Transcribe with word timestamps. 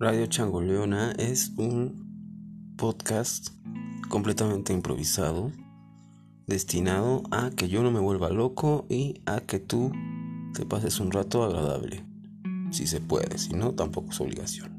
Radio 0.00 0.26
Changoleona 0.26 1.10
es 1.18 1.50
un 1.56 2.74
podcast 2.76 3.48
completamente 4.08 4.72
improvisado, 4.72 5.50
destinado 6.46 7.24
a 7.32 7.50
que 7.50 7.68
yo 7.68 7.82
no 7.82 7.90
me 7.90 7.98
vuelva 7.98 8.30
loco 8.30 8.86
y 8.88 9.20
a 9.26 9.40
que 9.40 9.58
tú 9.58 9.90
te 10.54 10.64
pases 10.64 11.00
un 11.00 11.10
rato 11.10 11.42
agradable. 11.42 12.04
Si 12.70 12.86
se 12.86 13.00
puede, 13.00 13.38
si 13.38 13.54
no, 13.54 13.72
tampoco 13.74 14.12
es 14.12 14.20
obligación. 14.20 14.77